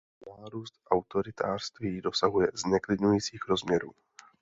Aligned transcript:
Nárůst 0.37 0.73
autoritářství 0.91 2.01
dosahuje 2.01 2.51
zneklidňujících 2.53 3.47
rozměrů. 3.47 3.91